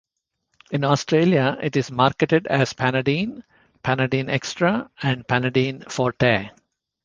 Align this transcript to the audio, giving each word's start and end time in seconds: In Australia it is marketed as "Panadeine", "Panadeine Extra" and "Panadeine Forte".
In 0.71 0.83
Australia 0.83 1.59
it 1.61 1.75
is 1.77 1.91
marketed 1.91 2.47
as 2.47 2.73
"Panadeine", 2.73 3.43
"Panadeine 3.83 4.31
Extra" 4.31 4.89
and 4.99 5.27
"Panadeine 5.27 5.91
Forte". 5.91 6.49